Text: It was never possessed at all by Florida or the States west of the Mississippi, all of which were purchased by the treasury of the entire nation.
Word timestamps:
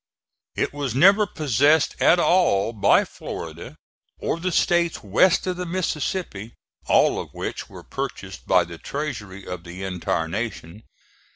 It 0.55 0.73
was 0.73 0.95
never 0.95 1.27
possessed 1.27 1.95
at 2.01 2.17
all 2.17 2.73
by 2.73 3.05
Florida 3.05 3.77
or 4.17 4.39
the 4.39 4.51
States 4.51 5.03
west 5.03 5.45
of 5.45 5.57
the 5.57 5.65
Mississippi, 5.67 6.55
all 6.87 7.21
of 7.21 7.35
which 7.35 7.69
were 7.69 7.83
purchased 7.83 8.47
by 8.47 8.63
the 8.63 8.79
treasury 8.79 9.45
of 9.45 9.63
the 9.63 9.83
entire 9.83 10.27
nation. 10.27 10.81